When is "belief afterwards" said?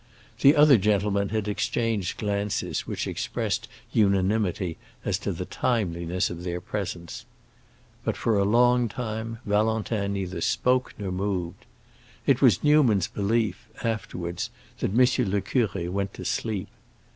13.09-14.49